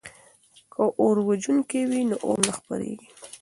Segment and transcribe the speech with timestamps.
[0.73, 3.07] که اوروژونکي وي نو اور نه خپریږي.